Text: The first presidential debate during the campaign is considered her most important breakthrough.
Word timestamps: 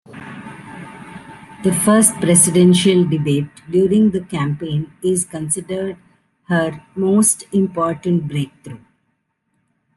The 1.63 1.79
first 1.85 2.15
presidential 2.15 3.03
debate 3.05 3.45
during 3.69 4.09
the 4.09 4.21
campaign 4.21 4.91
is 5.03 5.25
considered 5.25 5.95
her 6.47 6.83
most 6.95 7.43
important 7.51 8.27
breakthrough. 8.27 8.79